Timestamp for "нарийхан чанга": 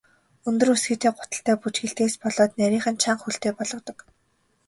2.59-3.21